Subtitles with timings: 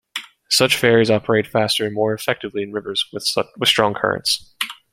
[0.49, 3.21] Such ferries operate faster and more effectively in rivers with
[3.67, 4.51] strong currents.